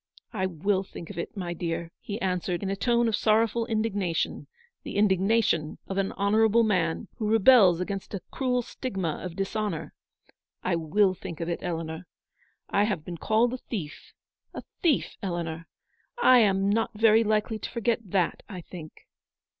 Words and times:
"I 0.43 0.47
will 0.47 0.81
think 0.81 1.11
of 1.11 1.19
it, 1.19 1.37
my 1.37 1.53
dear," 1.53 1.91
he 1.99 2.19
answered, 2.21 2.63
in 2.63 2.71
a 2.71 2.75
tone 2.75 3.07
of 3.07 3.15
sorrowful 3.15 3.67
indignation— 3.67 4.47
the 4.83 4.95
indignation 4.95 5.77
of 5.85 5.99
an 5.99 6.11
honourable 6.13 6.63
man, 6.63 7.07
who 7.17 7.29
rebels 7.29 7.79
against 7.79 8.15
a 8.15 8.21
cruel 8.31 8.63
stigma 8.63 9.19
of 9.23 9.35
dishonour." 9.35 9.93
I 10.63 10.75
will 10.75 11.13
think 11.13 11.39
of 11.39 11.49
it, 11.49 11.59
Eleanor. 11.61 12.07
I 12.67 12.85
have 12.85 13.05
been 13.05 13.17
called 13.17 13.53
a 13.53 13.57
thief— 13.59 14.13
a 14.55 14.63
thief, 14.81 15.17
Eleanor. 15.21 15.67
I 16.19 16.39
am 16.39 16.67
not 16.67 16.97
very 16.99 17.23
likely 17.23 17.59
to 17.59 17.69
forget 17.69 17.99
that, 18.09 18.41
I 18.49 18.61
think." 18.61 19.05